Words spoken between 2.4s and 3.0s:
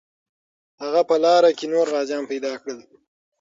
کړل.